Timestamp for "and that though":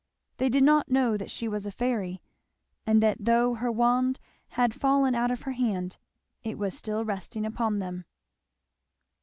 2.87-3.53